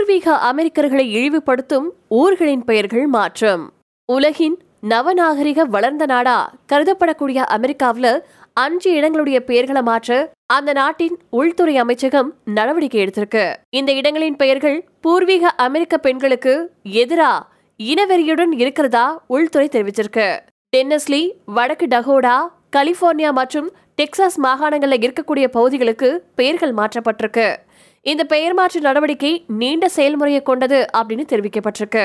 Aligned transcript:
பூர்வீக 0.00 0.34
அமெரிக்கர்களை 0.50 1.02
இழிவுபடுத்தும் 1.16 1.86
ஊர்களின் 2.08 2.62
பெயர்கள் 2.68 3.06
மாற்றம். 3.06 3.72
உலகின் 4.04 4.56
நவநாகரிக 4.90 5.64
வளர்ந்த 5.74 6.06
நாடா 6.06 6.36
கருதப்படக்கூடிய 6.72 7.40
அமெரிக்காவில் 7.56 8.24
அஞ்சு 8.52 8.90
இடங்களுடைய 9.00 9.38
பெயர்களை 9.48 9.82
மாற்ற 9.82 10.32
அந்த 10.46 10.72
நாட்டின் 10.72 11.16
உள்துறை 11.30 11.76
அமைச்சகம் 11.76 12.30
நடவடிக்கை 12.44 13.00
எடுத்திருக்கு. 13.04 13.44
இந்த 13.70 13.92
இடங்களின் 13.92 14.36
பெயர்கள் 14.36 14.78
பூர்வீக 15.00 15.52
அமெரிக்க 15.66 15.98
பெண்களுக்கு 15.98 16.54
எதிரா 17.02 17.32
இனவெறியுடன் 17.78 18.54
இருக்கிறதா 18.62 19.24
உள்துறை 19.26 19.68
தெரிவிச்சிருக்கு. 19.72 20.28
டென்னஸ்லி 20.76 21.22
வடக்கு 21.44 21.86
டகோடா 21.86 22.38
கலிபோர்னியா 22.76 23.32
மற்றும் 23.32 23.70
டெக்சாஸ் 24.02 24.40
மாகாணங்களில் 24.42 25.02
இருக்கக்கூடிய 25.06 25.46
பகுதிகளுக்கு 25.48 26.24
பெயர்கள் 26.34 26.74
மாற்றப்பட்டிருக்கு. 26.74 27.48
இந்த 28.02 28.24
பெயர் 28.24 28.54
மாற்று 28.54 28.80
நடவடிக்கை 28.80 29.44
நீண்ட 29.60 29.88
செயல்முறையை 29.88 30.42
கொண்டது 30.42 30.86
அப்படின்னு 30.98 31.24
தெரிவிக்கப்பட்டிருக்கு. 31.32 32.04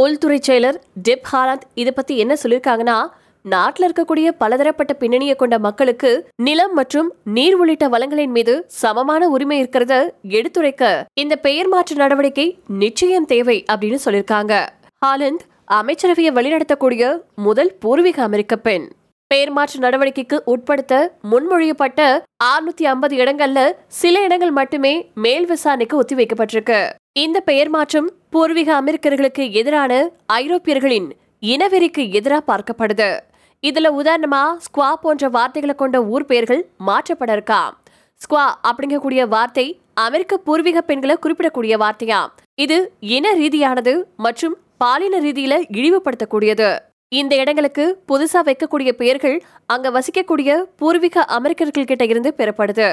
உள்துறை 0.00 0.38
செயலர் 0.46 0.78
டெப் 1.08 1.26
ஹாலந்த் 1.32 1.64
இதை 1.74 1.92
பத்தி 1.92 2.18
என்ன 2.18 2.34
சொல்லியிருக்காங்கன்னா 2.42 2.98
நாட்டில் 3.42 3.86
இருக்கக்கூடிய 3.88 4.28
பலதரப்பட்ட 4.38 4.92
பின்னணியை 4.92 5.34
கொண்ட 5.36 5.58
மக்களுக்கு 5.58 6.10
நிலம் 6.36 6.74
மற்றும் 6.74 7.12
நீர் 7.24 7.54
உள்ளிட்ட 7.54 7.88
வளங்களின் 7.88 8.34
மீது 8.36 8.64
சமமான 8.66 9.28
உரிமை 9.28 9.62
இருக்கிறத 9.64 10.10
எடுத்துரைக்க 10.28 11.04
இந்த 11.14 11.36
பெயர் 11.36 11.68
மாற்று 11.68 11.96
நடவடிக்கை 11.96 12.58
நிச்சயம் 12.68 13.24
தேவை 13.24 13.64
அப்படின்னு 13.72 13.98
சொல்லியிருக்காங்க. 14.04 14.66
ஹாலந்த் 15.06 15.44
அமைச்சரவையை 15.80 16.32
வழிநடத்தக்கூடிய 16.38 17.20
முதல் 17.34 17.76
பூர்வீக 17.80 18.22
அமெரிக்க 18.22 18.56
பெண். 18.56 18.88
பெயர் 19.32 19.52
மாற்று 19.56 19.78
நடவடிக்கைக்கு 19.84 20.36
உட்படுத்த 20.52 20.94
முன்மொழியப்பட்ட 21.30 22.00
ஆறுநூத்தி 22.48 22.84
ஐம்பது 22.92 23.14
இடங்கள்ல 23.22 23.60
சில 24.00 24.22
இடங்கள் 24.26 24.52
மட்டுமே 24.58 24.92
மேல் 25.24 25.46
விசாரணைக்கு 25.52 25.96
ஒத்திவைக்கப்பட்டிருக்கு. 26.00 26.80
இந்த 27.24 27.38
பெயர் 27.48 27.70
மாற்றம் 27.76 28.08
பூர்வீக 28.34 28.70
அமெரிக்கர்களுக்கு 28.80 29.44
எதிரான 29.60 29.92
ஐரோப்பியர்களின் 30.40 31.08
இனவெறிக்கு 31.52 32.04
எதிராக 32.18 32.44
பார்க்கப்படுது. 32.50 33.08
இதுல 33.68 33.88
உதாரணமா 34.00 34.42
ஸ்குவா 34.66 34.90
போன்ற 35.04 35.28
வார்த்தைகளை 35.38 35.74
கொண்ட 35.74 36.04
ஊர் 36.14 36.28
பெயர்கள் 36.30 36.62
மாற்றப்பட 36.88 37.32
இருக்கா? 37.38 37.62
ஸ்குவா 38.20 38.46
அப்படிங்கக்கூடிய 38.68 39.22
வார்த்தை 39.34 39.66
அமெரிக்க 40.06 40.42
பூர்வீக 40.46 40.80
பெண்களை 40.90 41.16
குறிப்பிடக்கூடிய 41.24 41.74
வார்த்தையா? 41.86 42.22
இது 42.64 42.78
இன 43.16 43.34
ரீதியானது 43.42 43.94
மற்றும் 44.26 44.56
பாலின 44.82 45.16
ரீதியில 45.26 45.56
இழிவுபடுத்தக்கூடியது. 45.78 46.70
இந்த 47.18 47.34
இடங்களுக்கு 47.36 47.84
புதுசா 48.08 48.40
வைக்கக்கூடிய 48.46 48.90
பெயர்கள் 49.00 49.34
அங்க 49.66 49.86
வசிக்கக்கூடிய 49.96 50.50
பூர்வீக 50.80 51.24
அமெரிக்கர்கள் 51.36 51.88
கிட்ட 51.90 52.04
இருந்து 52.04 52.30
பெறப்படுது. 52.38 52.86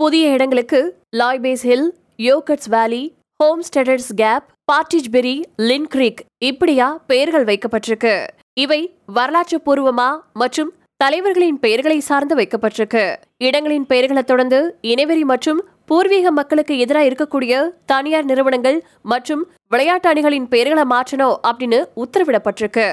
புதிய 0.00 0.32
இடங்களுக்கு 0.36 0.80
லாய்பேஸ் 1.16 1.62
hill 1.68 1.88
யோகட்ஸ் 2.28 2.70
valley 2.74 3.02
homesteaders 3.68 4.10
cape 4.22 4.46
partridgeberry 4.72 5.36
Lynn 5.68 5.88
creek 5.94 6.20
இப்படியா 6.50 6.88
பெயர்கள் 7.06 7.44
வைக்கப்பட்டிருக்கு. 7.44 8.14
இவை 8.64 8.80
வரலாற்று 9.18 9.58
பூர்வமா 9.66 10.10
மற்றும் 10.42 10.72
தலைவர்களின் 10.96 11.60
பெயர்களை 11.64 11.98
சார்ந்து 12.08 12.36
வைக்கப்பட்டிருக்கு. 12.40 13.04
இடங்களின் 13.48 13.86
பெயர்களை 13.86 14.22
தொடர்ந்து 14.22 14.58
இனவெறி 14.92 15.24
மற்றும் 15.32 15.60
பூர்வீக 15.90 16.30
மக்களுக்கு 16.30 16.74
எதிராக 16.78 17.08
இருக்கக்கூடிய 17.10 17.54
தனியார் 17.92 18.24
நிறுவனங்கள் 18.24 18.80
மற்றும் 19.12 19.44
விளையாட்டு 19.68 20.08
அணிகளின் 20.12 20.50
பெயர்களை 20.54 20.84
மாற்றணும் 20.94 21.38
அப்படின்னு 21.50 21.78
உத்தரவிடப்பட்டிருக்கு. 22.02 22.88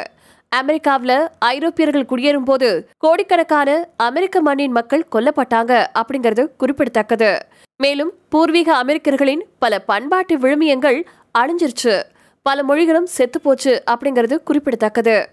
அமெரிக்காவில் 0.50 1.28
ஐரோப்பியர்கள் 1.40 2.06
குடியேறும் 2.10 2.46
போது 2.46 2.90
கோடிக்கணக்கான 2.98 3.90
அமெரிக்க 3.98 4.42
மண்ணின் 4.42 4.72
மக்கள் 4.72 5.08
கொல்லப்பட்டாங்க 5.12 5.88
அப்படிங்கிறது 6.00 6.50
குறிப்பிடத்தக்கது. 6.58 7.38
மேலும் 7.78 8.14
பூர்வீக 8.30 8.76
அமெரிக்கர்களின் 8.76 9.44
பல 9.60 9.80
பண்பாட்டு 9.80 10.38
விழுமியங்கள் 10.38 11.04
அழிஞ்சிருச்சு. 11.38 12.04
பல 12.42 12.64
மொழிகளும் 12.64 13.04
செத்து 13.04 13.42
போச்சு 13.42 13.84
அப்படிங்கிறது 13.92 14.44
குறிப்பிடத்தக்கது. 14.44 15.30